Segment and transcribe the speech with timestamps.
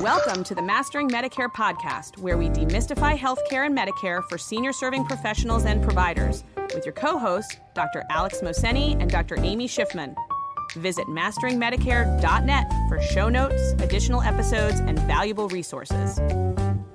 [0.00, 5.04] Welcome to the Mastering Medicare podcast, where we demystify healthcare and Medicare for senior serving
[5.04, 6.42] professionals and providers,
[6.74, 8.04] with your co hosts, Dr.
[8.08, 9.38] Alex Mohseni and Dr.
[9.40, 10.14] Amy Schiffman.
[10.72, 16.18] Visit masteringmedicare.net for show notes, additional episodes, and valuable resources.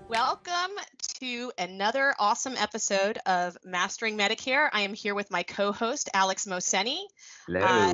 [0.07, 0.75] Welcome
[1.19, 4.67] to another awesome episode of Mastering Medicare.
[4.73, 6.97] I am here with my co host, Alex Mohseni.
[7.45, 7.61] Hello.
[7.61, 7.93] Uh,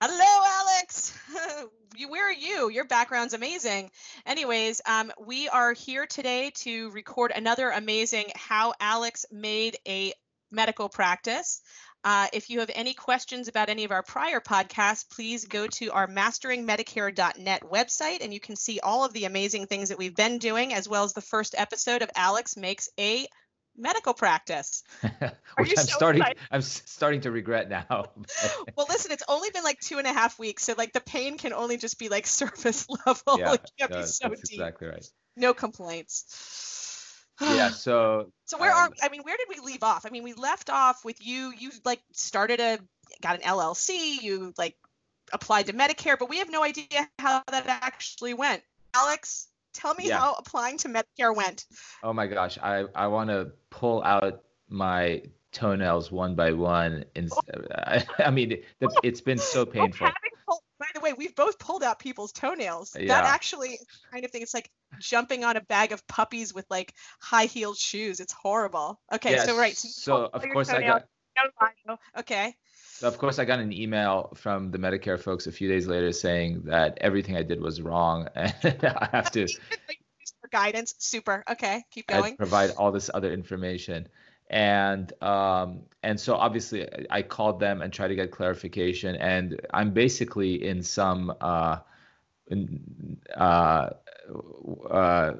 [0.00, 1.16] Hello, Alex.
[2.08, 2.68] where are you?
[2.68, 3.90] Your background's amazing.
[4.26, 10.12] Anyways, um, we are here today to record another amazing How Alex Made a
[10.50, 11.60] Medical Practice.
[12.02, 15.90] Uh, if you have any questions about any of our prior podcasts, please go to
[15.92, 20.38] our masteringmedicare.net website and you can see all of the amazing things that we've been
[20.38, 23.26] doing, as well as the first episode of Alex Makes a
[23.76, 24.82] medical practice.
[25.02, 26.22] Which I'm so starting.
[26.22, 26.42] excited?
[26.50, 27.84] I'm starting to regret now.
[28.76, 31.38] well, listen, it's only been like two and a half weeks, so like the pain
[31.38, 33.38] can only just be like surface level.
[33.38, 34.60] yeah, can't no, be so that's deep.
[34.60, 35.06] exactly right.
[35.36, 36.70] No complaints.
[37.40, 37.70] Yeah.
[37.70, 38.30] So.
[38.44, 40.06] So where are um, I mean, where did we leave off?
[40.06, 41.52] I mean, we left off with you.
[41.58, 42.78] You like started a
[43.22, 44.22] got an LLC.
[44.22, 44.76] You like
[45.32, 48.62] applied to Medicare, but we have no idea how that actually went.
[48.94, 50.18] Alex, tell me Yeah.
[50.18, 51.66] how applying to Medicare went.
[52.02, 55.22] Oh my gosh, I I want to pull out my
[55.52, 57.04] toenails one by one.
[57.14, 57.30] And
[57.74, 60.08] I, I mean, the, oh, it's been so Oh, painful.
[60.46, 62.90] pulled- by the way, we've both pulled out people's toenails.
[62.90, 63.78] That actually
[64.12, 64.42] kind of thing.
[64.42, 68.20] It's like jumping on a bag of puppies with like high heeled shoes.
[68.20, 69.00] It's horrible.
[69.12, 69.76] Okay, Yes, so right.
[69.76, 71.06] So, So of course I got.
[72.18, 72.54] Okay.
[72.98, 76.12] So of course I got an email from the Medicare folks a few days later
[76.12, 79.48] saying that everything I did was wrong and I have to
[80.40, 80.94] For guidance.
[80.98, 81.42] Super.
[81.50, 82.36] Okay, keep I going.
[82.36, 84.06] provide all this other information.
[84.50, 89.16] And um, and so obviously I called them and tried to get clarification.
[89.16, 91.78] And I'm basically in some uh,
[92.48, 93.90] in, uh,
[94.90, 95.32] uh,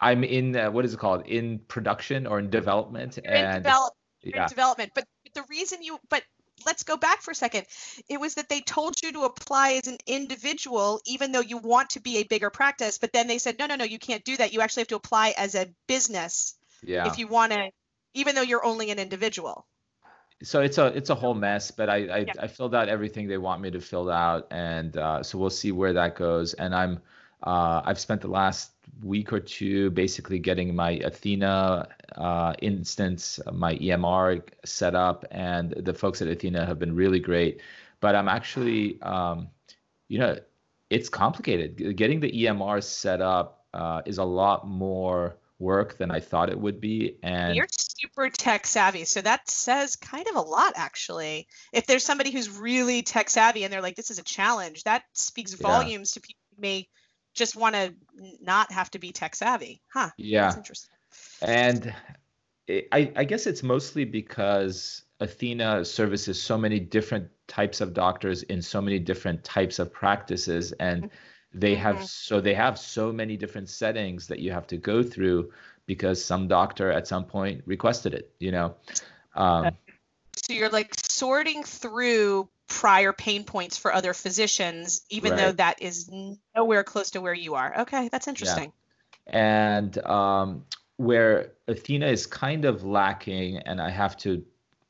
[0.00, 3.66] I'm in uh, what is it called in production or in development You're in and
[3.66, 4.92] in yeah development.
[4.94, 6.22] But the reason you but
[6.64, 7.66] let's go back for a second.
[8.08, 11.90] It was that they told you to apply as an individual, even though you want
[11.90, 12.98] to be a bigger practice.
[12.98, 14.54] But then they said, no, no, no, you can't do that.
[14.54, 17.06] You actually have to apply as a business yeah.
[17.06, 17.70] if you want to,
[18.14, 19.66] even though you're only an individual.
[20.42, 22.32] so it's a it's a whole mess but i i, Yeah.
[22.40, 25.72] I filled out everything they want me to fill out and uh, so we'll see
[25.72, 27.00] where that goes and i'm
[27.42, 31.86] uh, i've spent the last week or two basically getting my athena
[32.16, 37.60] uh, instance my emr set up and the folks at athena have been really great
[38.00, 39.48] but i'm actually um,
[40.08, 40.36] you know
[40.90, 46.20] it's complicated getting the emr set up uh, is a lot more work than i
[46.20, 47.66] thought it would be and You're
[48.06, 49.04] super tech savvy.
[49.04, 51.48] So that says kind of a lot, actually.
[51.72, 55.04] If there's somebody who's really tech savvy and they're like, this is a challenge, that
[55.12, 55.66] speaks Yeah.
[55.66, 56.88] volumes to people who may
[57.36, 57.94] just want to
[58.40, 59.80] not have to be tech savvy.
[59.92, 60.10] Huh.
[60.16, 60.94] yeah That's interesting.
[61.42, 61.94] And
[62.66, 68.42] it, I, I guess it's mostly because Athena services so many different types of doctors
[68.44, 71.10] in so many different types of practices, and
[71.54, 72.08] they have Mhm.
[72.08, 75.52] so they have so many different settings that you have to go through
[75.86, 78.34] because some doctor at some point requested it.
[78.40, 78.74] You know,
[79.34, 79.76] um,
[80.36, 86.10] So you're like sorting through prior pain points for other physicians, even though that is
[86.54, 87.80] nowhere close to where you are.
[87.82, 88.72] Okay, that's interesting.
[89.26, 90.64] and um,
[90.96, 94.44] where Athena is kind of lacking, and I have to,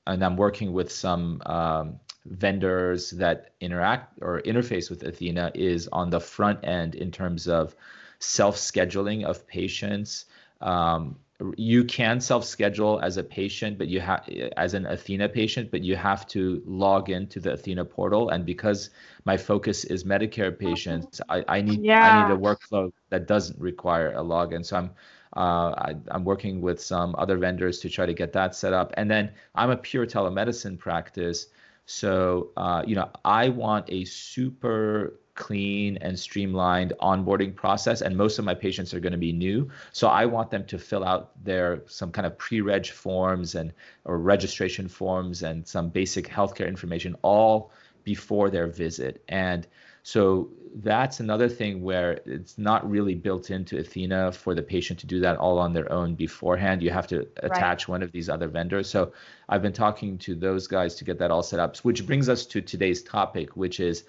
[0.07, 6.11] and I'm working with some um, vendors that interact or interface with Athena is on
[6.11, 7.75] the front end in terms of
[8.19, 10.27] self-scheduling of patients.
[10.61, 11.19] Um,
[11.57, 15.95] you can self-schedule as a patient, but you have as an Athena patient, but you
[15.97, 18.31] have to log into the Athena portal.
[18.31, 18.91] And because
[19.25, 24.13] my focus is Medicare patients, I, I need I need a workflow that doesn't require
[24.13, 24.65] a login.
[24.65, 24.91] So I'm
[25.37, 28.95] uh, I, I'm working with some other vendors to try to get that set up.
[28.97, 31.49] And then I'm a pure telemedicine practice,
[31.85, 38.39] so uh, you know I want a super clean and streamlined onboarding process and most
[38.39, 39.71] of my patients are going to be new.
[39.93, 43.73] So i want them to fill out their some kind of pre-reg forms and
[44.05, 47.71] or registration forms and some basic healthcare information all
[48.03, 49.23] before their visit.
[49.29, 49.67] And
[50.03, 55.07] so that's another thing where it's not really built into athena for the patient to
[55.07, 56.83] do that all on their own beforehand.
[56.83, 58.89] You have to attach one of these other vendors.
[58.89, 59.13] So
[59.49, 62.47] i've been talking to those guys to get that all set up which brings us
[62.47, 64.05] to today's topic which is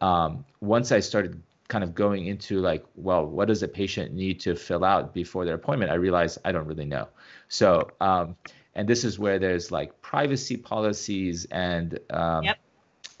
[0.00, 4.40] um, once I started kind of going into like, well, what does a patient need
[4.40, 5.90] to fill out before their appointment?
[5.90, 7.08] I realized I don't really know.
[7.48, 8.36] So, um,
[8.74, 12.58] and this is where there's like privacy policies and um, Yep.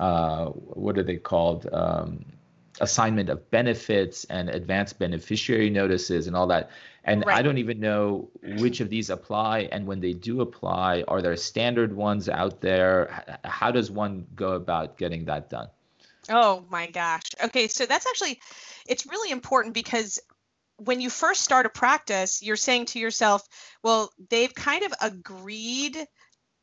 [0.00, 1.68] uh, what are they called?
[1.72, 2.24] Um,
[2.80, 6.70] assignment of benefits and advanced beneficiary notices and all that.
[7.04, 7.38] And right.
[7.38, 8.28] I don't even know
[8.58, 9.68] which of these apply.
[9.72, 13.38] And when they do apply, are there standard ones out there?
[13.44, 15.68] How does one go about getting that done?
[16.30, 17.24] Oh my gosh.
[17.44, 18.40] Okay, so that's actually
[18.86, 20.18] it's really important because
[20.78, 23.42] when you first start a practice, you're saying to yourself,
[23.84, 25.96] well, they've kind of agreed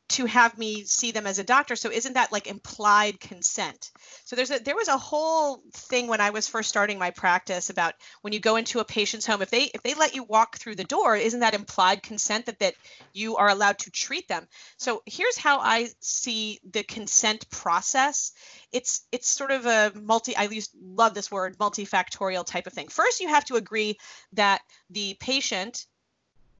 [0.08, 1.76] to have me see them as a doctor.
[1.76, 3.90] So isn't that like implied consent?
[4.24, 7.70] So there's a there was a whole thing when i was first starting my practice
[7.70, 10.56] about when you go into a patient's home if they if they let you walk
[10.56, 12.74] through the door isn't that implied consent that that
[13.12, 14.46] you are allowed to treat them?
[14.76, 18.32] So here's how i see the consent process.
[18.72, 22.88] It's it's sort of a multi i used love this word multifactorial type of thing.
[22.88, 23.98] First you have to agree
[24.32, 25.86] that the patient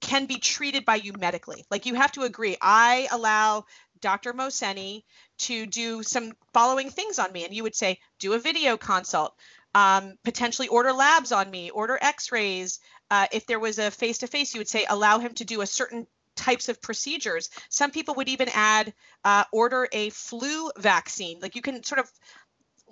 [0.01, 1.65] can be treated by you medically.
[1.71, 3.67] Like you have to agree, I allow
[4.01, 4.33] Dr.
[4.33, 5.05] Mohseni
[5.39, 7.45] to do some following things on me.
[7.45, 9.35] And you would say, do a video consult,
[9.75, 12.81] um, potentially order labs on me, order x rays.
[13.11, 15.61] Uh, if there was a face to face, you would say, allow him to do
[15.61, 16.07] a certain
[16.37, 17.51] types of procedures.
[17.69, 21.41] Some people would even add, uh, order a flu vaccine.
[21.41, 22.11] Like you can sort of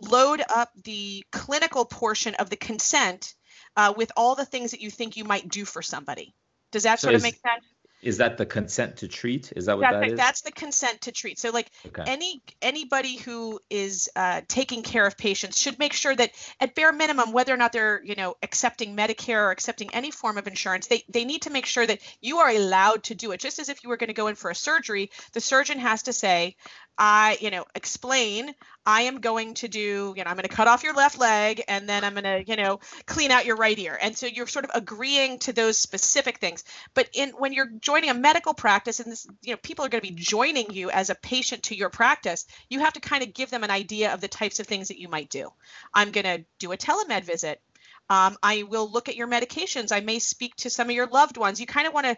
[0.01, 3.35] load up the clinical portion of the consent
[3.77, 6.35] uh, with all the things that you think you might do for somebody.
[6.73, 7.65] Does that so sort of make sense?
[8.03, 9.53] Is that the consent to treat?
[9.57, 10.17] Is that what that's, that is?
[10.17, 11.39] That's the consent to treat.
[11.39, 12.05] So like okay.
[12.07, 16.31] any anybody who is uh, taking care of patients should make sure that
[16.61, 20.37] at bare minimum, whether or not they're you know accepting Medicare or accepting any form
[20.37, 23.41] of insurance, they they need to make sure that you are allowed to do it.
[23.41, 26.03] Just as if you were going to go in for a surgery, the surgeon has
[26.05, 26.55] to say,
[26.99, 28.55] I, you know, explain
[28.87, 31.63] I am going to do, you know, I'm going to cut off your left leg
[31.69, 33.99] and then I'm going to, you know, clean out your right ear.
[34.01, 36.65] And so you're sort of agreeing to those specific things.
[36.95, 40.03] But in when you're joining a medical practice and this, you know, people are going
[40.03, 43.35] to be joining you as a patient to your practice, you have to kind of
[43.35, 45.51] give them an idea of the types of things that you might do.
[45.93, 47.61] I'm going to do a telemed visit.
[48.09, 49.93] Um, I will look at your medications.
[49.93, 51.61] I may speak to some of your loved ones.
[51.61, 52.17] You kind of want to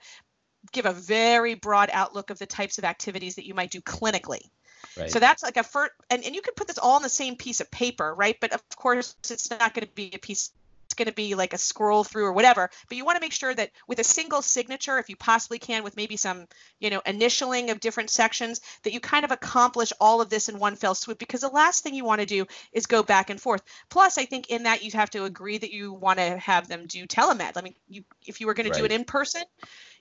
[0.73, 4.43] give a very broad outlook of the types of activities that you might do clinically.
[4.97, 5.11] Right.
[5.11, 7.37] So that's like a first, and, and you can put this all on the same
[7.37, 8.37] piece of paper, right?
[8.41, 10.51] But of course, it's not going to be a piece
[10.89, 13.33] it's going to be like a scroll through or whatever but you want to make
[13.33, 16.47] sure that with a single signature if you possibly can with maybe some
[16.81, 20.59] you know initialing of different sections that you kind of accomplish all of this in
[20.59, 23.39] one fell swoop because the last thing you want to do is go back and
[23.39, 26.69] forth plus i think in that you have to agree that you want to have
[26.69, 28.73] them do telemed i mean you if you were going right.
[28.73, 29.43] to do it in person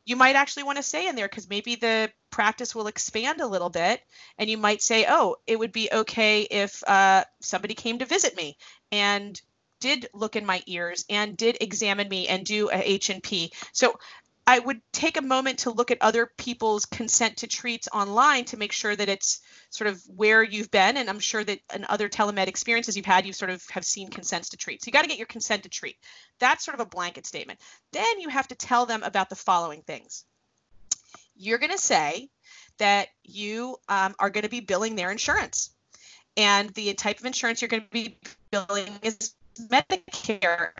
[0.07, 3.47] you might actually want to stay in there because maybe the practice will expand a
[3.47, 4.01] little bit
[4.37, 8.35] and you might say oh it would be okay if uh, somebody came to visit
[8.37, 8.57] me
[8.91, 9.39] and
[9.81, 13.51] did look in my ears and did examine me and do a H&P.
[13.73, 13.99] So
[14.49, 18.57] I would take a moment to look at other people's consent to treats online to
[18.57, 19.41] make sure that it's
[19.71, 20.95] sort of where you've been.
[20.95, 24.09] And I'm sure that in other telemed experiences you've had, you sort of have seen
[24.09, 24.81] consents to treat.
[24.81, 25.97] So you got to get your consent to treat.
[26.39, 27.59] That's sort of a blanket statement.
[27.91, 30.23] Then you have to tell them about the following things.
[31.35, 32.29] You're going to say
[32.77, 35.71] that you um, are going to be billing their insurance.
[36.37, 38.17] And the type of insurance you're going to be
[38.49, 40.71] billing is Medicare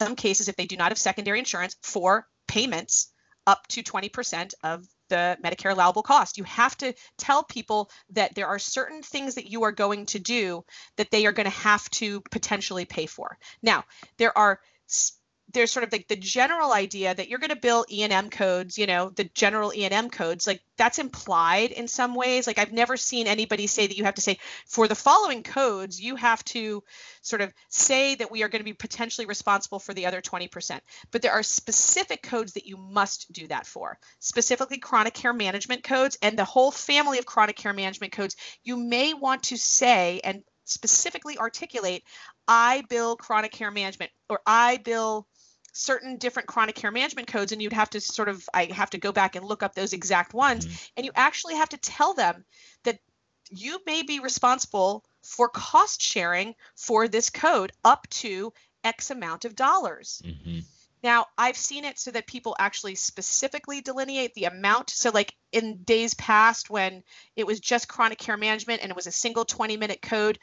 [0.00, 3.12] some cases, if they do not have secondary insurance, for payments
[3.46, 6.38] up to 20% of the Medicare allowable cost.
[6.38, 10.18] You have to tell people that there are certain things that you are going to
[10.18, 10.64] do
[10.96, 13.36] that they are going to have to potentially pay for.
[13.62, 13.84] Now,
[14.18, 14.60] there are
[15.52, 18.86] there's sort of like the general idea that you're going to bill E&M codes, you
[18.86, 22.46] know, the general E&M codes, like that's implied in some ways.
[22.46, 26.00] Like I've never seen anybody say that you have to say for the following codes,
[26.00, 26.82] you have to
[27.22, 30.80] sort of say that we are going to be potentially responsible for the other 20%.
[31.10, 33.98] But there are specific codes that you must do that for.
[34.18, 38.36] Specifically chronic care management codes and the whole family of chronic care management codes.
[38.62, 42.04] You may want to say and specifically articulate
[42.46, 45.26] I bill chronic care management or I bill
[45.72, 48.98] certain different chronic care management codes and you'd have to sort of i have to
[48.98, 50.84] go back and look up those exact ones mm-hmm.
[50.96, 52.44] and you actually have to tell them
[52.84, 52.98] that
[53.50, 58.52] you may be responsible for cost sharing for this code up to
[58.84, 60.60] x amount of dollars mm-hmm.
[61.02, 65.82] now i've seen it so that people actually specifically delineate the amount so like in
[65.82, 67.02] days past when
[67.36, 70.38] it was just chronic care management and it was a single 20 minute code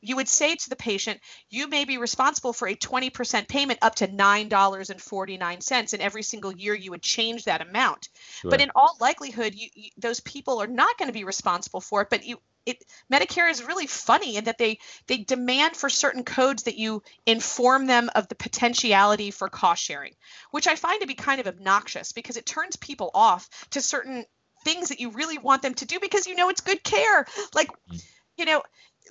[0.00, 3.96] you would say to the patient, you may be responsible for a 20% payment up
[3.96, 5.92] to $9.49.
[5.92, 8.08] And every single year you would change that amount.
[8.40, 8.50] Sure.
[8.50, 12.02] But in all likelihood, you, you, those people are not going to be responsible for
[12.02, 12.10] it.
[12.10, 16.64] But you, it, Medicare is really funny in that they they demand for certain codes
[16.64, 20.14] that you inform them of the potentiality for cost sharing,
[20.50, 24.26] which I find to be kind of obnoxious because it turns people off to certain
[24.64, 27.26] things that you really want them to do because you know it's good care.
[27.54, 28.04] Like, mm.
[28.36, 28.62] you know,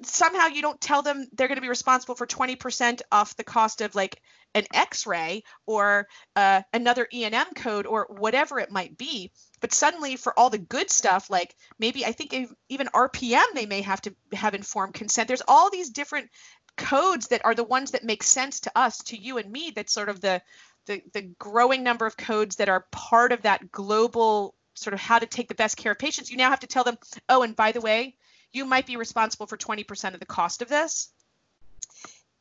[0.04, 3.82] somehow you don't tell them they're going to be responsible for 20% off the cost
[3.82, 4.22] of like
[4.54, 9.32] an x-ray or uh, another e&m code or whatever it might be.
[9.60, 12.36] But suddenly for all the good stuff like maybe i think
[12.70, 15.28] even rpm they may have to have informed consent.
[15.28, 16.30] There's all these different
[16.78, 19.94] codes that are the ones that make sense to us to you and me that's
[19.94, 20.42] sort of the
[20.86, 25.20] the, the growing number of codes that are part of that global sort of how
[25.20, 26.32] to take the best care of patients.
[26.32, 26.98] You now have to tell them
[27.30, 28.16] oh and by the way
[28.58, 31.10] you might be responsible for 20% of the cost of this.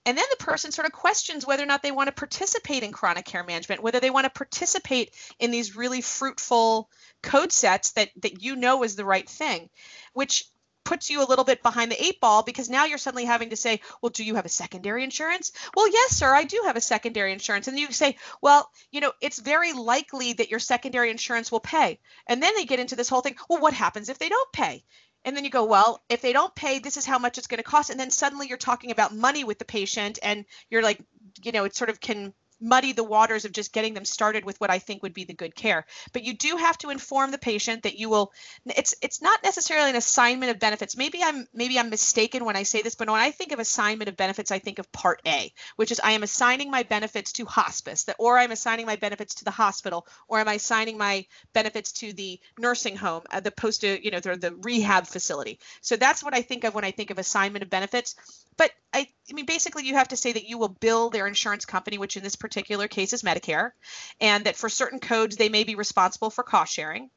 [0.06, 2.92] And then the person sort of questions whether or not they want to participate in
[2.92, 6.88] chronic care management, whether they want to participate in these really fruitful
[7.22, 9.68] code sets that that you know is the right thing,
[10.12, 10.44] which
[10.86, 13.56] puts you a little bit behind the eight ball because now you're suddenly having to
[13.56, 15.50] say, well, do you have a secondary insurance?
[15.74, 17.66] Well, yes, sir, I do have a secondary insurance.
[17.66, 21.98] And you say, well, you know, it's very likely that your secondary insurance will pay.
[22.28, 24.84] And then they get into this whole thing, well, what happens if they don't pay?
[25.26, 27.58] And then you go well if they don't pay this is how much it's going
[27.58, 27.90] to cost.
[27.90, 31.02] And then suddenly you're talking about money with the patient and you're like
[31.42, 34.60] you know it sort of can muddy the waters of just getting them started with
[34.60, 35.84] what I think would be the good care.
[36.12, 38.32] But you do have to inform the patient that you will
[38.64, 40.96] it's it's not necessarily an assignment of benefits.
[40.96, 44.08] Maybe I'm maybe I'm mistaken when I say this, but when I think of assignment
[44.08, 47.44] of benefits, I think of part A, which is I am assigning my benefits to
[47.44, 51.26] hospice, that or I'm assigning my benefits to the hospital, or am I assigning my
[51.52, 55.58] benefits to the nursing home, uh, the post you know, the, the rehab facility.
[55.80, 58.16] So that's what I think of when I think of assignment of benefits.
[58.56, 61.64] But I, I mean, basically, you have to say that you will bill their insurance
[61.64, 63.72] company, which in this particular case is Medicare,
[64.20, 67.10] and that for certain codes they may be responsible for cost sharing.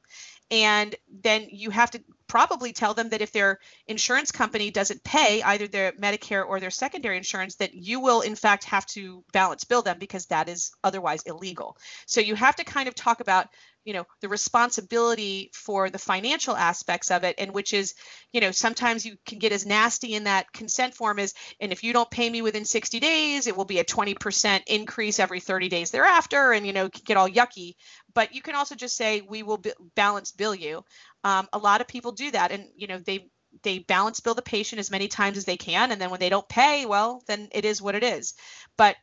[0.51, 5.43] And then you have to probably tell them that if their insurance company doesn't pay
[5.43, 9.63] either their Medicare or their secondary insurance, that you will in fact have to balance
[9.63, 11.77] bill them because that is otherwise illegal.
[12.07, 13.47] So you have to kind of talk about
[13.89, 17.95] you know the responsibility for the financial aspects of it and which is
[18.31, 21.83] you know sometimes you can get as nasty in that consent form as and if
[21.83, 25.69] you don't pay me within 60 days it will be a 20% increase every 30
[25.69, 27.73] days thereafter and you know get all yucky.
[28.13, 30.83] But you can also just say we will b- balance bill you.
[31.23, 33.31] Um, a lot of people do that and you know they
[33.63, 36.29] they balance bill the patient as many times as they can and then when they
[36.29, 38.35] don't pay well then it is what it is.
[38.77, 38.97] But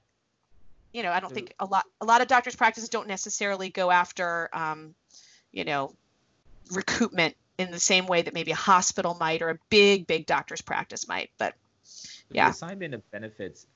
[0.97, 3.91] you know, I don't think a lot a lot of doctors' practices don't necessarily go
[3.91, 4.95] after, um,
[5.53, 5.95] you know,
[6.71, 10.63] recoupment in the same way that maybe a hospital might or a big big doctor's
[10.63, 11.29] practice might.
[11.37, 11.55] But
[12.31, 13.67] yeah, the assignment of benefits.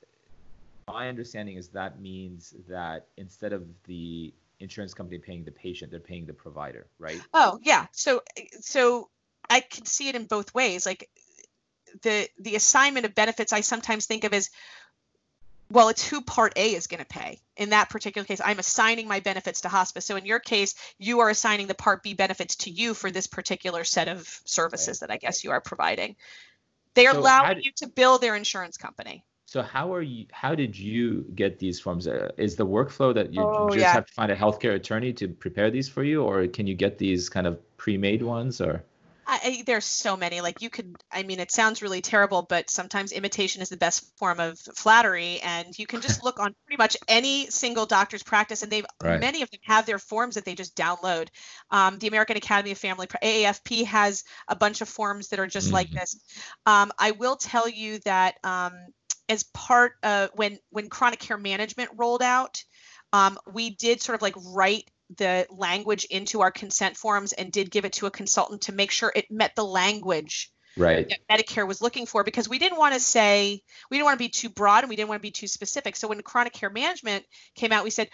[0.89, 6.01] My understanding is that means that instead of the insurance company paying the patient, they're
[6.01, 7.21] paying the provider, right?
[7.35, 7.87] Oh yeah.
[7.93, 8.23] So
[8.61, 9.11] so
[9.51, 10.87] I can see it in both ways.
[10.87, 11.11] Like
[12.01, 14.49] the the assignment of benefits, I sometimes think of as
[15.71, 17.41] well, it's who Part A is going to pay.
[17.57, 20.05] In that particular case, I'm assigning my benefits to hospice.
[20.05, 23.27] So in your case, you are assigning the Part B benefits to you for this
[23.27, 25.09] particular set of services right.
[25.09, 26.17] that I guess you are providing.
[26.95, 29.25] They are so allowing did, you to bill their insurance company.
[29.47, 30.27] So how are you?
[30.33, 32.09] How did you get these forms?
[32.09, 33.93] Uh, is the workflow that you oh, just yeah.
[33.93, 36.99] have to find a healthcare attorney to prepare these for you, or can you get
[36.99, 38.85] these kind of pre-made ones, or?
[39.31, 40.41] I, there's so many.
[40.41, 44.11] Like you could, I mean, it sounds really terrible, but sometimes imitation is the best
[44.19, 45.39] form of flattery.
[45.41, 49.21] And you can just look on pretty much any single doctor's practice, and they've right.
[49.21, 51.29] many of them have their forms that they just download.
[51.71, 55.69] Um, the American Academy of Family AAFP has a bunch of forms that are just
[55.69, 55.75] mm-hmm.
[55.75, 56.21] like this.
[56.67, 58.73] Um, I will tell you that um,
[59.29, 62.65] as part of when when chronic care management rolled out,
[63.13, 67.71] um, we did sort of like write the language into our consent forms and did
[67.71, 71.09] give it to a consultant to make sure it met the language right.
[71.09, 74.25] that Medicare was looking for because we didn't want to say we didn't want to
[74.25, 75.97] be too broad and we didn't want to be too specific.
[75.97, 77.25] So when chronic care management
[77.55, 78.09] came out, we said,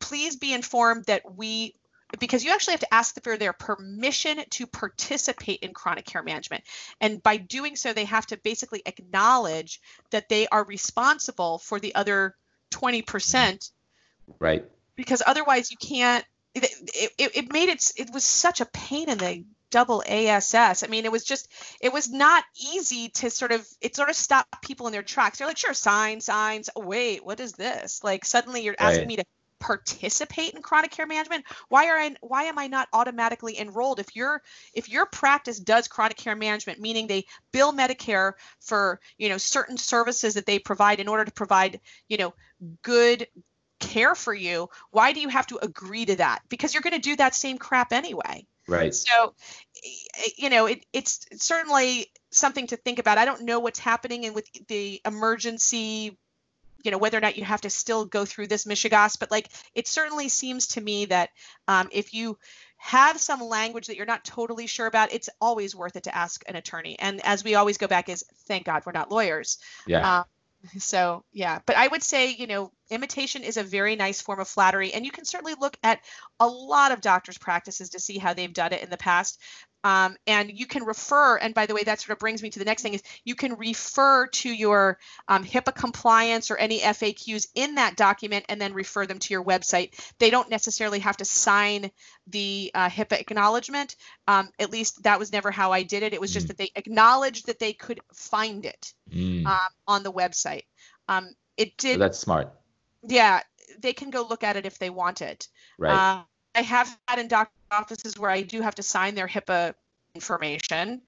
[0.00, 1.74] please be informed that we
[2.18, 6.64] because you actually have to ask for their permission to participate in chronic care management.
[7.02, 11.94] And by doing so, they have to basically acknowledge that they are responsible for the
[11.94, 12.34] other
[12.70, 13.70] 20%.
[14.38, 14.64] Right.
[14.96, 16.24] Because otherwise you can't
[16.64, 20.82] it, it, it made it it was such a pain in the double ASS.
[20.82, 21.48] I mean, it was just,
[21.80, 25.38] it was not easy to sort of, it sort of stopped people in their tracks.
[25.38, 26.70] They're like, sure, signs, signs.
[26.74, 28.02] Oh, wait, what is this?
[28.02, 29.08] Like suddenly you're asking right.
[29.08, 29.24] me to
[29.60, 31.44] participate in chronic care management.
[31.68, 33.98] Why are I, why am I not automatically enrolled?
[33.98, 39.28] If your, if your practice does chronic care management, meaning they bill Medicare for, you
[39.28, 42.34] know, certain services that they provide in order to provide, you know,
[42.82, 43.26] good
[43.78, 46.40] care for you, why do you have to agree to that?
[46.48, 48.46] Because you're going to do that same crap anyway.
[48.66, 48.94] Right.
[48.94, 49.34] So,
[50.36, 53.18] you know, it, it's certainly something to think about.
[53.18, 56.18] I don't know what's happening and with the emergency
[56.84, 59.48] you know whether or not you have to still go through this mishegas but like
[59.74, 61.30] it certainly seems to me that
[61.66, 62.38] um, if you
[62.76, 66.44] have some language that you're not totally sure about it's always worth it to ask
[66.48, 70.18] an attorney and as we always go back is thank god we're not lawyers yeah
[70.18, 70.24] um,
[70.78, 74.48] so yeah but i would say you know imitation is a very nice form of
[74.48, 76.00] flattery and you can certainly look at
[76.40, 79.40] a lot of doctors practices to see how they've done it in the past
[79.84, 82.58] um, and you can refer and by the way that sort of brings me to
[82.58, 87.46] the next thing is you can refer to your um, hipaa compliance or any faqs
[87.54, 89.94] in that document and then refer them to your website.
[90.18, 91.90] They don't necessarily have to sign
[92.26, 93.96] the uh, hipaa acknowledgement.
[94.26, 96.12] Um, at least that was never how i did it.
[96.12, 96.48] It was just Mm.
[96.48, 99.46] that they acknowledged that they could find it Mm.
[99.46, 100.64] um, on the website.
[101.08, 102.52] Um, it So did that's smart.
[103.02, 103.40] Yeah
[103.80, 105.48] they can go look at it if they want it.
[105.78, 105.92] Right.
[105.94, 106.22] Uh,
[106.54, 109.74] I have had in doctor offices where I do have to sign their HIPAA
[110.14, 111.02] information,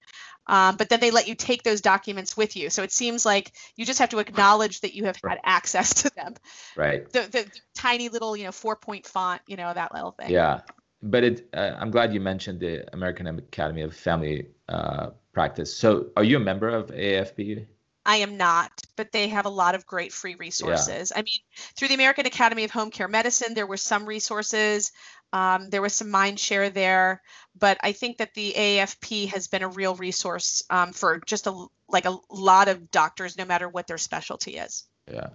[0.47, 2.70] um, but then they let you take those documents with you.
[2.70, 6.11] So it seems like you just have to acknowledge that you have had access to
[6.14, 6.35] them.
[6.76, 10.30] right The, the tiny little, you know, four point font, you know, that little thing.
[10.30, 10.61] Yeah,
[11.02, 11.49] but it.
[11.54, 15.75] Uh, I'm glad you mentioned the American Academy of Family uh, Practice.
[15.75, 17.66] So, are you a member of AFP?
[18.04, 21.12] I am not, but they have a lot of great free resources.
[21.14, 21.38] I mean,
[21.76, 24.90] through the American Academy of Home Care Medicine, there were some resources.
[25.32, 27.22] Um, there was some mind share there,
[27.58, 31.66] but I think that the AFP has been a real resource um, for just a
[31.88, 34.84] like a lot of doctors, no matter what their specialty is.
[35.10, 35.28] Yeah.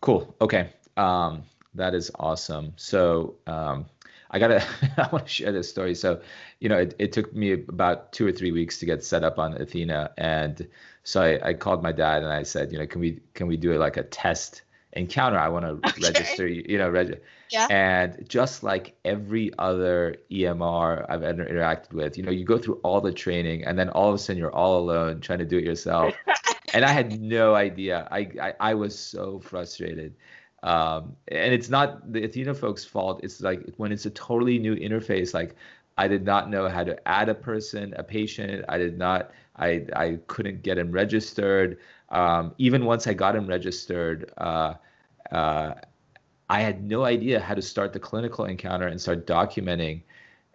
[0.00, 0.34] Cool.
[0.40, 0.70] Okay.
[0.96, 2.74] Um, that is awesome.
[2.76, 3.86] So, um,
[4.30, 4.64] I gotta,
[4.96, 5.94] I want to share this story.
[5.94, 6.20] So,
[6.60, 9.38] you know, it, it took me about two or three weeks to get set up
[9.38, 10.66] on Athena, and
[11.04, 13.56] so I, I called my dad and I said, you know, can we can we
[13.56, 14.62] do it like a test
[14.92, 15.38] encounter?
[15.38, 16.02] I want to Okay.
[16.02, 17.20] register, you you know, reg-
[17.50, 17.66] Yeah.
[17.70, 22.80] And just like every other EMR I've ever interacted with, you know, you go through
[22.82, 25.58] all the training and then all of a sudden you're all alone trying to do
[25.58, 26.14] it yourself.
[26.74, 28.08] and I had no idea.
[28.10, 30.14] I, I, I was so frustrated.
[30.62, 33.20] Um, and it's not the Athena folks' fault.
[33.22, 35.56] It's like when it's a totally new interface, like
[35.98, 38.64] I did not know how to add a person, a patient.
[38.68, 41.78] I did not, I, I couldn't get him registered.
[42.12, 44.74] Um, even once I got him registered, uh,
[45.32, 45.74] uh,
[46.48, 50.02] I had no idea how to start the clinical encounter and start documenting.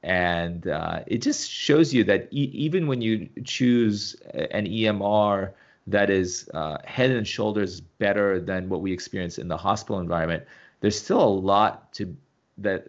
[0.04, 4.16] And uh, it just shows you that e- even when you choose
[4.52, 5.54] an EMR
[5.88, 10.44] that is uh, head and shoulders better than what we experience in the hospital environment,
[10.82, 12.16] there's still a lot to
[12.60, 12.86] that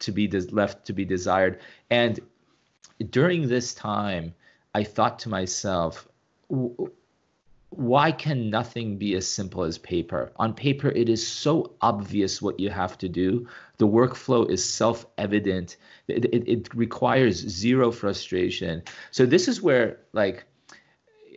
[0.00, 1.60] to be des- left to be desired.
[1.90, 2.20] And
[3.10, 4.34] during this time,
[4.74, 6.06] I thought to myself,
[6.50, 6.90] w-
[7.76, 10.32] why can nothing be as simple as paper?
[10.36, 13.48] On paper, it is so obvious what you have to do.
[13.78, 15.76] The workflow is self evident.
[16.06, 18.82] It, it, it, requires zero frustration.
[19.10, 20.44] So, this is where, like,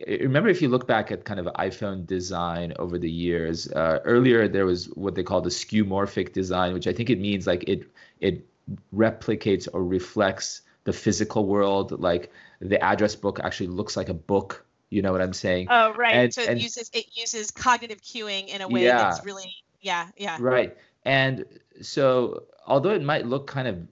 [0.06, 4.46] remember if you look back at kind of iPhone design over the years, uh, earlier
[4.46, 7.84] there was what they call the skeuomorphic design, which I think it means like it,
[8.20, 8.46] it
[8.94, 12.00] replicates or reflects the physical world.
[12.00, 15.68] Like, the address book actually looks like a book you know what I'm saying?
[15.70, 16.14] Oh, right.
[16.14, 18.98] And- so it and- uses it uses cognitive cueing in a way Yeah.
[18.98, 20.36] that's really yeah yeah.
[20.40, 20.76] Right.
[21.04, 21.44] And
[21.82, 23.86] so, although it might look kind of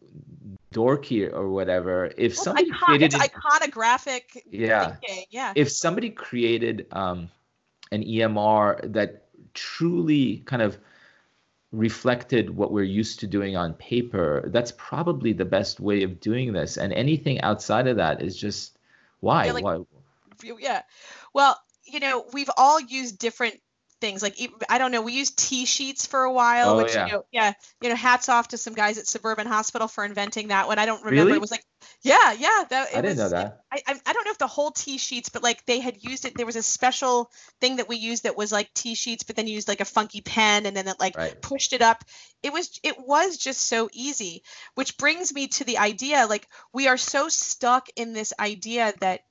[0.72, 5.24] dorky or whatever, if Well, somebody icon- created, it's an- iconographic yeah, thinking.
[5.30, 5.52] Yeah.
[5.56, 7.30] if somebody created um,
[7.92, 10.76] an EMR that truly kind of
[11.72, 16.52] reflected what we're used to doing on paper, that's probably the best way of doing
[16.52, 16.76] this.
[16.76, 18.76] And anything outside of that is just
[19.20, 19.46] why?
[19.46, 19.78] Yeah, like- why?
[20.42, 20.82] Yeah
[21.34, 23.54] well you know we've all used different
[24.00, 24.36] things like
[24.68, 27.06] I don't know we used t sheets for a while Oh, which yeah.
[27.06, 30.48] you know yeah you know hats off to some guys at suburban hospital for inventing
[30.48, 31.38] that one i don't remember Really?
[31.38, 31.64] it was like
[32.02, 33.64] yeah yeah that it I didn't was, know that.
[33.72, 36.24] I, I I don't know if the whole T sheets, but like they had used
[36.24, 36.36] it.
[36.36, 39.48] There was a special thing that we used that was like T sheets, but then
[39.48, 41.40] you used like a funky pen, and then it like Right.
[41.42, 42.04] pushed it up.
[42.44, 44.44] It was it was just so easy.
[44.76, 49.22] Which brings me to the idea, like we are so stuck in this idea that,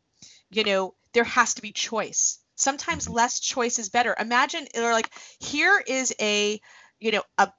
[0.56, 2.40] you know, there has to be choice.
[2.56, 3.14] Sometimes Mhm.
[3.14, 4.16] less choice is better.
[4.18, 6.60] Imagine or like here is a,
[7.00, 7.52] you know, a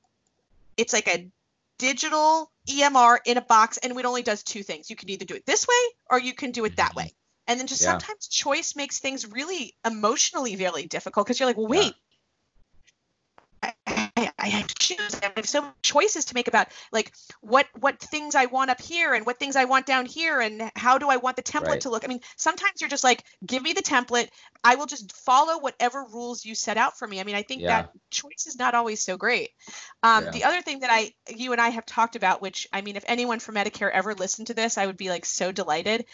[0.77, 1.31] it's like a
[1.79, 4.89] digital EMR in a box and it only does two things.
[4.89, 6.97] You can either do it this way or you can do it that Mhm.
[6.97, 7.15] way.
[7.47, 7.91] And then just Yeah.
[7.91, 11.95] sometimes choice makes things really emotionally really difficult because you're like, well, wait,
[13.63, 13.75] I,
[14.47, 15.21] I have to choose.
[15.23, 18.81] I have so many choices to make about like what what things I want up
[18.81, 21.67] here and what things I want down here and how do I want the template
[21.67, 21.81] Right.
[21.81, 22.05] to look.
[22.05, 24.29] I mean, sometimes you're just like, give me the template.
[24.63, 27.19] I will just follow whatever rules you set out for me.
[27.21, 27.83] I mean, I think Yeah.
[27.83, 29.51] that choice is not always so great.
[30.05, 30.31] Um, Yeah.
[30.31, 33.05] The other thing that I, you and I have talked about, which I mean, if
[33.09, 36.07] anyone from Medicare ever listened to this, I would be like so delighted,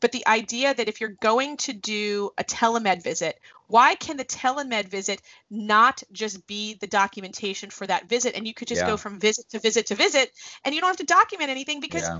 [0.00, 3.38] but the idea that if you're going to do a telemed visit,
[3.70, 8.52] why can the telemed visit not just be the documentation for that visit and you
[8.52, 8.86] could just yeah.
[8.86, 10.32] go from visit to visit to visit
[10.64, 12.18] and you don't have to document anything because yeah.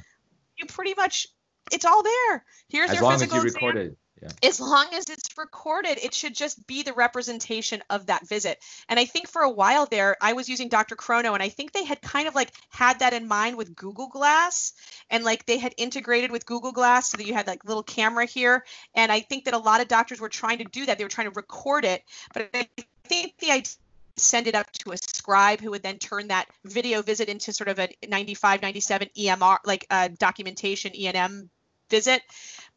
[0.56, 1.26] you pretty much
[1.72, 2.44] it's all there.
[2.68, 3.66] Here's as your long physical as you exam.
[3.66, 3.96] recorded.
[4.22, 4.28] Yeah.
[4.42, 8.58] As long as it's recorded, it should just be the representation of that visit.
[8.88, 11.84] And I think for a while there, I was using DrChrono, and I think they
[11.84, 14.74] had kind of like had that in mind with Google Glass,
[15.08, 18.26] and like they had integrated with Google Glass so that you had like little camera
[18.26, 18.64] here.
[18.94, 20.98] And I think that a lot of doctors were trying to do that.
[20.98, 22.02] They were trying to record it,
[22.34, 22.68] but I
[23.04, 23.72] think the idea
[24.16, 27.68] send it up to a scribe who would then turn that video visit into sort
[27.68, 31.48] of a 95 97 emr like uh, documentation e&m
[31.90, 32.22] visit.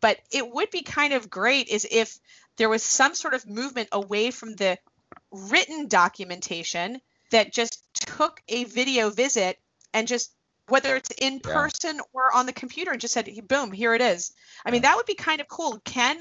[0.02, 2.19] But it would be kind of great is if
[2.58, 4.78] there was some sort of movement away from the
[5.32, 6.99] written documentation
[7.32, 9.60] that just took a video visit
[9.93, 10.32] and just
[10.67, 11.54] whether it's in yeah.
[11.54, 14.34] person or on the computer and just said boom here it is.
[14.65, 15.80] I mean that would be kind of cool.
[15.84, 16.19] Can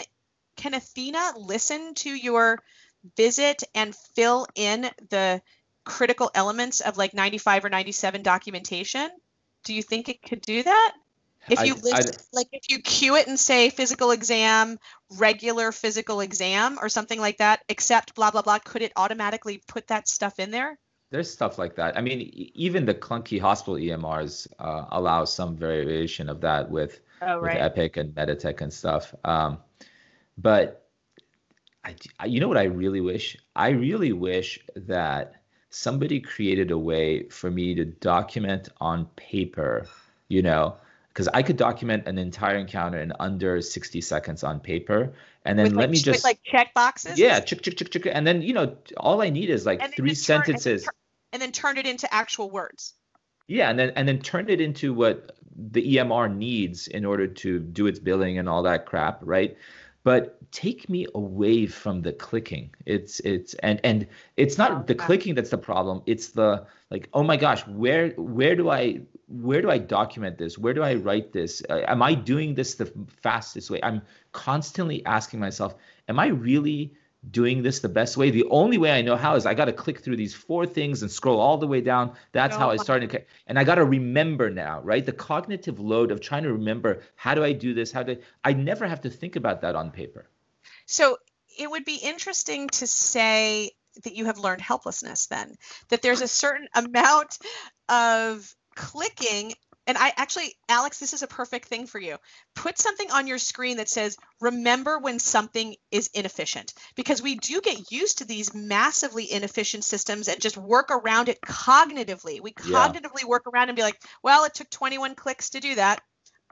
[0.56, 2.62] can athena listen to your
[3.16, 5.42] visit and fill in the
[5.84, 9.10] critical elements of like 95 or 97 documentation?
[9.64, 10.94] Do you think it could do that
[11.48, 14.78] if you I, list, I, like if you cue it and say physical exam,
[15.18, 19.88] regular physical exam, or something like that, except blah blah blah, could it automatically put
[19.88, 20.78] that stuff in there?
[21.10, 21.98] There's stuff like that.
[21.98, 27.38] I mean, even the clunky hospital EMRs uh, allow some variation of that with, oh,
[27.38, 27.54] right.
[27.54, 29.14] with Epic and Meditech and stuff.
[29.22, 29.58] Um,
[30.38, 30.88] but
[31.84, 33.36] I, you know what I really wish?
[33.54, 39.86] I really wish that somebody created a way for me to document on paper,
[40.28, 40.76] you know,
[41.12, 45.12] because I could document an entire encounter in under 60 seconds on paper.
[45.44, 47.18] And then with let like, me just like check boxes.
[47.18, 48.06] Yeah, check, check, check, check.
[48.06, 50.84] And then, you know, all I need is like three sentences.
[50.84, 50.92] Turn,
[51.32, 52.94] and, then and then turn it into actual words.
[53.46, 57.58] Yeah, and then and then turn it into what the EMR needs in order to
[57.58, 59.56] do its billing and all that crap, right?
[60.04, 62.74] But take me away from the clicking.
[62.86, 66.02] It's it's and and it's not the clicking that's the problem.
[66.06, 70.58] It's the like oh my gosh where where do i where do i document this?
[70.58, 71.62] Where do i write this?
[71.70, 73.80] Uh, am i doing this the fastest way?
[73.82, 75.76] I'm constantly asking myself
[76.08, 76.92] am i really
[77.30, 78.30] doing this the best way.
[78.30, 81.02] The only way I know how is I got to click through these four things
[81.02, 82.12] and scroll all the way down.
[82.32, 83.24] That's how oh, I started.
[83.46, 85.04] And I got to remember now, right?
[85.04, 87.92] The cognitive load of trying to remember how do I do this?
[87.92, 90.28] How do I never have to think about that on paper.
[90.86, 91.18] So
[91.58, 93.70] it would be interesting to say
[94.04, 95.56] that you have learned helplessness then,
[95.88, 97.38] that there's a certain amount
[97.88, 99.52] of clicking
[99.86, 102.16] and I actually, Alex, this is a perfect thing for you.
[102.54, 106.72] Put something on your screen that says, remember when something is inefficient.
[106.94, 111.40] Because we do get used to these massively inefficient systems and just work around it
[111.40, 112.40] cognitively.
[112.40, 113.28] We cognitively yeah.
[113.28, 116.00] work around and be like, well, it took 21 clicks to do that.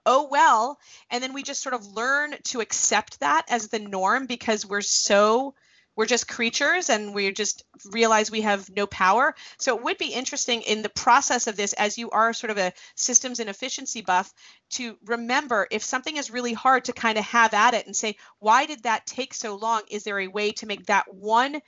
[0.05, 0.79] Oh, well.
[1.11, 4.81] And then we just sort of learn to accept that as the norm because we're
[4.81, 5.55] so
[6.01, 9.35] we're just creatures and we just realize we have no power.
[9.59, 12.57] So it would be interesting in the process of this, as you are sort of
[12.57, 14.33] a systems and efficiency buff,
[14.71, 18.17] to remember if something is really hard to kind of have at it and say,
[18.39, 19.83] why did that take so long?
[19.91, 21.61] Is there a way to make that one?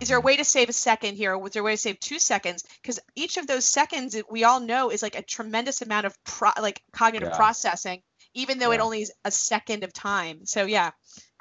[0.00, 1.36] Is there a way to save a second here?
[1.36, 2.64] Was there a way to save two seconds?
[2.80, 6.48] Because each of those seconds, we all know, is like a tremendous amount of pro,
[6.62, 7.36] like cognitive yeah.
[7.36, 8.00] processing,
[8.32, 8.76] even though yeah.
[8.76, 10.46] it only is a second of time.
[10.46, 10.92] So yeah,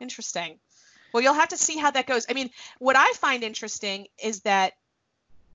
[0.01, 0.59] interesting.
[1.13, 2.25] Well, you'll have to see how that goes.
[2.29, 2.49] I mean,
[2.79, 4.73] what I find interesting is that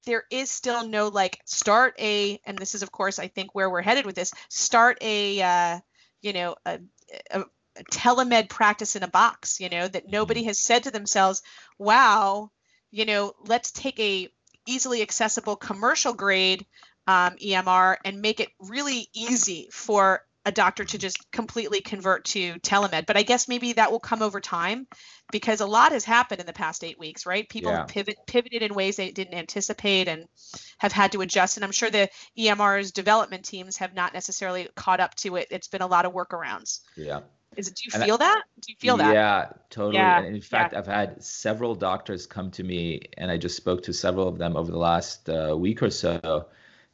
[0.06, 3.68] there is still no like start a, and this is of course I think where
[3.68, 4.32] we're headed with this.
[4.48, 5.80] Start a, uh,
[6.22, 6.78] you know, a,
[7.30, 9.60] a, a telemed practice in a box.
[9.60, 11.42] You know that nobody has said to themselves,
[11.78, 12.50] "Wow,
[12.90, 14.28] you know, let's take a
[14.66, 16.66] easily accessible commercial grade
[17.06, 22.54] um, EMR and make it really easy for a doctor to just completely convert to
[22.60, 23.04] telemed.
[23.04, 24.86] But I guess maybe that will come over time
[25.30, 27.46] because a lot has happened in the past eight weeks, right?
[27.46, 27.84] People yeah.
[27.84, 30.24] pivot pivoted in ways they didn't anticipate and
[30.78, 31.58] have had to adjust.
[31.58, 32.08] And I'm sure the
[32.38, 35.48] EMR's development teams have not necessarily caught up to it.
[35.50, 36.80] It's been a lot of workarounds.
[36.96, 37.20] Yeah.
[37.56, 37.74] Is it?
[37.74, 38.42] Do you feel I, that?
[38.60, 39.12] Do you feel that?
[39.12, 39.96] Yeah, totally.
[39.96, 40.20] Yeah.
[40.22, 40.78] And in fact, yeah.
[40.78, 44.56] I've had several doctors come to me, and I just spoke to several of them
[44.56, 46.46] over the last uh, week or so,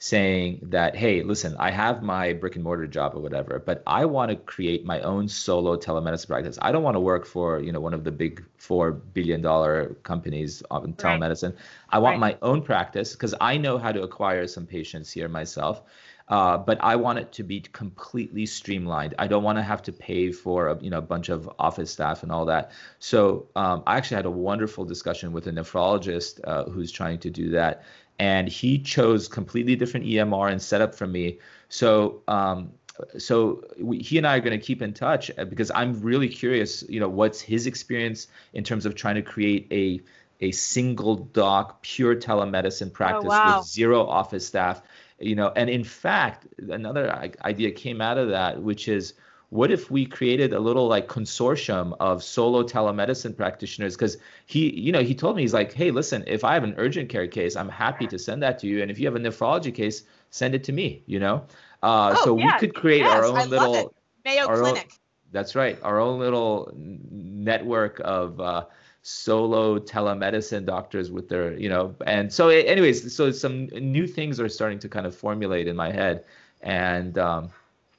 [0.05, 4.05] saying that, hey, listen, I have my brick and mortar job or whatever, but I
[4.05, 6.59] want to create my own solo telemedicine practice.
[6.61, 9.97] I don't want to work for, you know, one of the big four billion dollar
[10.03, 11.53] companies on telemedicine.
[11.53, 11.89] Right.
[11.89, 12.33] I want right.
[12.33, 15.81] my own practice because I know how to acquire some patients here myself.
[16.27, 19.15] Uh, but I want it to be completely streamlined.
[19.19, 21.91] I don't want to have to pay for a, you know a bunch of office
[21.91, 22.71] staff and all that.
[22.99, 27.31] So um, I actually had a wonderful discussion with a nephrologist uh, who's trying to
[27.31, 27.85] do that,
[28.19, 31.39] and he chose completely different EMR and setup from me.
[31.69, 32.73] So um,
[33.19, 36.29] so we, he and I are going to keep in touch uh, because I'm really
[36.29, 36.85] curious.
[36.89, 40.01] You know, what's his experience in terms of trying to create a
[40.41, 43.59] a single doc, pure telemedicine practice oh, wow.
[43.59, 44.83] with zero office staff.
[45.19, 49.15] You know, and in fact, another idea came out of that, which is
[49.55, 53.95] what if we created a little like consortium of solo telemedicine practitioners?
[53.95, 56.75] Because he you know he told me he's like hey listen if i have an
[56.77, 59.19] urgent care case i'm happy to send that to you and if you have a
[59.19, 61.45] nephrology case send it to me you know?
[61.83, 62.47] Uh, oh, so yeah.
[62.47, 64.99] we could create yes, our own I little mayo clinic own,
[65.33, 68.65] that's right our own little network of uh,
[69.03, 74.49] solo telemedicine doctors with their you know and so anyways so some new things are
[74.49, 76.25] starting to kind of formulate in my head
[76.63, 77.51] and um,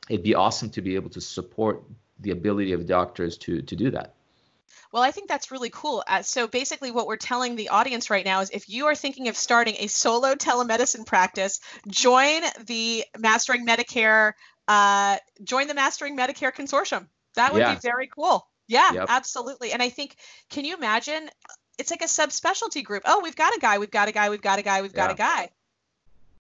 [0.10, 1.84] it'd be awesome to be able to support
[2.20, 4.16] the ability of doctors to to do that
[4.96, 6.06] well, I think that's really cool.
[6.08, 9.28] Uh, so basically, what we're telling the audience right now is if you are thinking
[9.28, 14.32] of starting a solo telemedicine practice, join the Mastering Medicare.
[14.70, 17.08] Uh, join the Mastering Medicare Consortium.
[17.36, 17.74] That would yeah.
[17.74, 18.48] be very cool.
[18.70, 19.08] Yeah, yep.
[19.10, 19.74] absolutely.
[19.74, 20.16] And I think,
[20.50, 21.30] can you imagine?
[21.78, 23.04] It's like a subspecialty group.
[23.06, 23.80] Oh, we've got a guy.
[23.80, 24.30] We've got a guy.
[24.30, 24.82] We've got a guy.
[24.82, 25.50] We've got a guy.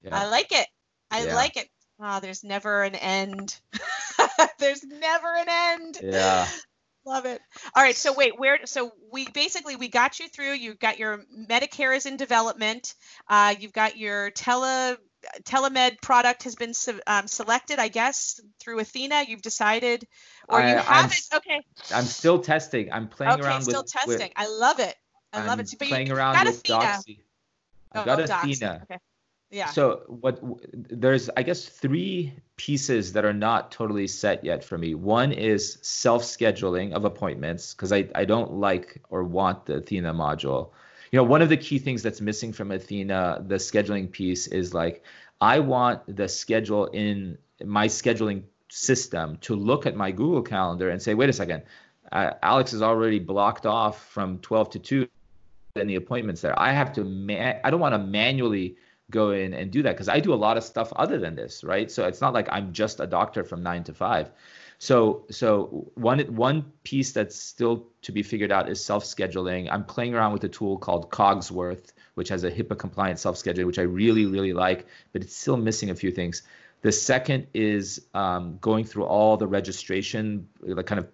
[0.02, 0.18] Yeah.
[0.18, 0.68] I like it.
[1.12, 1.36] I yeah.
[1.36, 1.68] like it.
[2.00, 3.58] Oh, there's never an end.
[4.60, 5.98] there's never an end.
[6.04, 6.48] Yeah.
[7.06, 7.40] Love it.
[7.76, 7.96] All right.
[7.96, 8.66] So wait, where?
[8.66, 10.54] So we basically we got you through.
[10.54, 12.96] You've got your Medicare is in development.
[13.30, 14.98] Uh, you've got your tele
[15.44, 16.74] telemed product has been
[17.08, 19.26] um, selected, I guess, through Athena.
[19.28, 20.08] You've decided,
[20.50, 21.28] or I, you have I'm, it.
[21.36, 21.62] Okay.
[21.94, 22.92] I'm still testing.
[22.92, 23.90] I'm playing okay, around still with.
[23.90, 24.30] still testing.
[24.30, 24.96] With, I love it.
[25.32, 25.74] I I'm love it.
[25.78, 26.80] But playing you around got with Athena.
[26.80, 27.20] Doxy.
[27.92, 28.82] I oh, got oh, Athena.
[28.84, 29.00] Okay.
[29.56, 29.68] Yeah.
[29.68, 30.38] So what
[30.74, 34.96] there's I guess three pieces that are not totally set yet for me.
[34.96, 40.72] One is self-scheduling of appointments because I, I don't like or want the Athena module.
[41.12, 44.74] You know, one of the key things that's missing from Athena, the scheduling piece is
[44.74, 45.04] like
[45.40, 51.02] I want the schedule in my scheduling system to look at my Google Calendar and
[51.02, 51.64] say, wait a second,
[52.12, 55.08] uh, Alex is already blocked off from 12 to 2
[55.78, 56.58] and the appointments there.
[56.60, 58.76] I have to, man- I don't want to manually
[59.12, 61.64] go in and do that because I do a lot of stuff other than this,
[61.64, 61.90] right?
[61.92, 64.32] So it's not like I'm just a doctor from nine to five.
[64.78, 69.70] So so one one piece that's still to be figured out is self-scheduling.
[69.72, 73.80] I'm playing around with a tool called Cogsworth, which has a HIPAA compliant self-scheduling, which
[73.80, 76.44] I really really like, but it's still missing a few things.
[76.82, 81.08] The second is um, going through all the registration, the kind of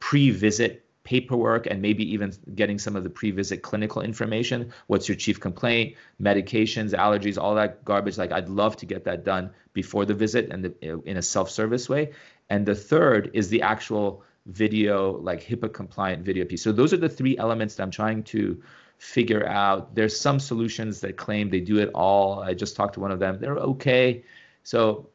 [0.00, 4.72] pre-visit paperwork and maybe even getting some of the pre-visit clinical information.
[4.86, 5.96] What's your chief complaint?
[6.20, 8.18] Medications allergies all that garbage.
[8.18, 12.12] Like i'd love to get that done before the visit and in a self-service way.
[12.50, 16.62] And the third is the actual video like hipaa compliant video piece.
[16.62, 18.62] So those are the three elements that i'm trying to
[18.98, 19.94] figure out.
[19.94, 22.40] There's some solutions that claim they do it all.
[22.40, 23.38] I just talked to one of them.
[23.40, 24.22] They're okay.
[24.62, 25.08] So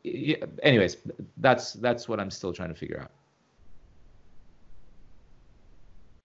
[0.62, 0.98] anyways
[1.38, 3.12] that's that's what i'm still trying to figure out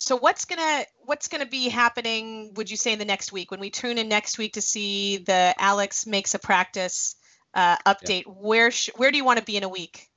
[0.03, 2.55] so what's gonna what's gonna be happening?
[2.55, 5.19] Would you say in the next week when we tune in next week to see
[5.19, 7.15] the Alex makes a practice
[7.55, 8.25] uh, update?
[8.27, 8.33] Yeah.
[8.33, 10.11] Where sh- where do you want to be in a week?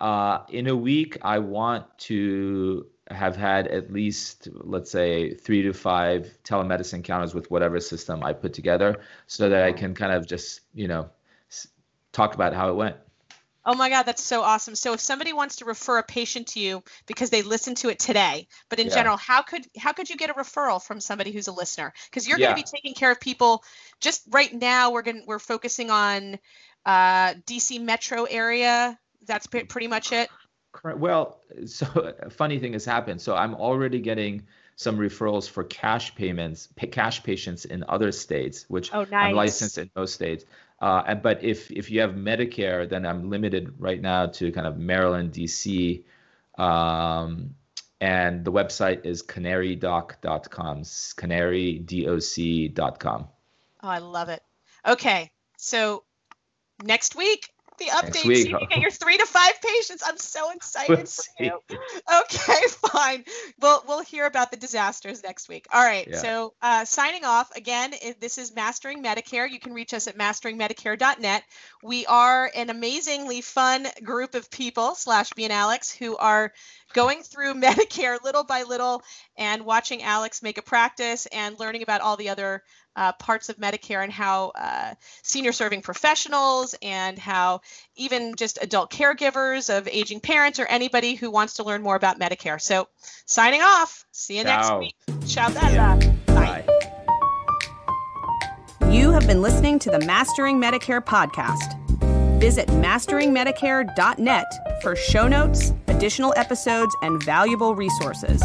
[0.00, 5.74] Uh, in a week, I want to have had at least let's say three to
[5.74, 10.26] five telemedicine encounters with whatever system I put together, so that I can kind of
[10.26, 11.10] just you know
[12.12, 12.96] talk about how it went.
[13.70, 14.74] Oh my God, that's so awesome.
[14.74, 18.00] So if somebody wants to refer a patient to you because they listened to it
[18.00, 18.94] today, but in yeah.
[18.94, 21.92] general, how could how could you get a referral from somebody who's a listener?
[22.10, 22.46] Because you're yeah.
[22.46, 23.62] going to be taking care of people.
[24.00, 26.40] Just right now, we're going we're focusing on
[26.84, 28.98] uh, DC metro area.
[29.24, 30.28] That's pretty much it.
[30.82, 31.86] Well, so
[32.20, 33.20] a funny thing has happened.
[33.20, 38.92] So I'm already getting some referrals for cash payments, cash patients in other states, which
[38.92, 39.12] oh, nice.
[39.12, 40.44] I'm licensed in most states.
[40.80, 44.66] Uh, and, but if if you have Medicare, then I'm limited right now to kind
[44.66, 46.04] of Maryland, DC,
[46.58, 47.54] um,
[48.00, 53.28] and the website is canarydoc.com, canarydoc.com.
[53.82, 54.42] Oh, I love it.
[54.86, 56.04] Okay, so
[56.82, 58.26] next week the updates.
[58.26, 60.04] Week, you can get your three to five patients.
[60.06, 61.08] I'm so excited.
[61.40, 62.60] okay,
[62.92, 63.24] fine.
[63.60, 65.66] We'll we'll hear about the disasters next week.
[65.72, 66.06] All right.
[66.08, 66.18] Yeah.
[66.18, 67.94] So uh, signing off again.
[68.20, 69.50] This is Mastering Medicare.
[69.50, 71.42] You can reach us at masteringmedicare.net.
[71.82, 76.52] We are an amazingly fun group of people slash me and Alex who are
[76.92, 79.02] going through Medicare little by little
[79.36, 82.62] and watching Alex make a practice and learning about all the other
[82.96, 87.60] uh, parts of Medicare and how uh, senior serving professionals and how
[87.96, 92.18] even just adult caregivers of aging parents or anybody who wants to learn more about
[92.18, 92.60] Medicare.
[92.60, 92.88] So,
[93.26, 94.04] signing off.
[94.12, 94.56] See you Ciao.
[94.56, 94.96] next week.
[95.26, 95.98] Ciao, Bella.
[96.26, 96.64] Bye.
[98.90, 101.76] You have been listening to the Mastering Medicare podcast.
[102.40, 108.42] Visit masteringmedicare.net for show notes, additional episodes, and valuable resources.